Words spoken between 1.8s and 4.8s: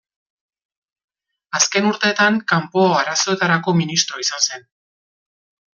urteetan Kanpo Arazoetarako ministro izan zen.